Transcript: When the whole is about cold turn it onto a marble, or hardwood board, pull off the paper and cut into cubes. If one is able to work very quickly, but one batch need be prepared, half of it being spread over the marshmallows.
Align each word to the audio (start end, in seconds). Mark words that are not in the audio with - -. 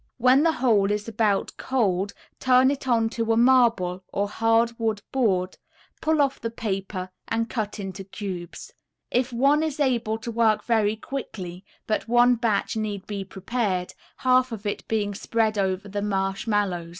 When 0.17 0.41
the 0.41 0.53
whole 0.53 0.89
is 0.89 1.07
about 1.07 1.55
cold 1.57 2.13
turn 2.39 2.71
it 2.71 2.87
onto 2.87 3.31
a 3.31 3.37
marble, 3.37 4.03
or 4.11 4.27
hardwood 4.27 5.03
board, 5.11 5.59
pull 6.01 6.21
off 6.23 6.41
the 6.41 6.49
paper 6.49 7.11
and 7.27 7.47
cut 7.51 7.79
into 7.79 8.03
cubes. 8.03 8.73
If 9.11 9.31
one 9.31 9.61
is 9.61 9.79
able 9.79 10.17
to 10.17 10.31
work 10.31 10.63
very 10.63 10.95
quickly, 10.95 11.63
but 11.85 12.07
one 12.07 12.33
batch 12.33 12.75
need 12.75 13.05
be 13.05 13.23
prepared, 13.23 13.93
half 14.17 14.51
of 14.51 14.65
it 14.65 14.87
being 14.87 15.13
spread 15.13 15.59
over 15.59 15.87
the 15.87 16.01
marshmallows. 16.01 16.89